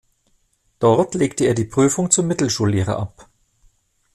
[0.79, 3.29] Dort legte er die Prüfung zum Mittelschullehrer ab.